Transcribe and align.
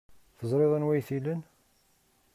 Teẓriḍ 0.37 0.71
anwa 0.77 0.91
ay 0.93 1.03
t-ilan? 1.07 1.41